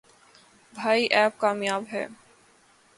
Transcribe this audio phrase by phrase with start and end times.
[0.73, 2.05] بھائی ایپ کامیاب ہے۔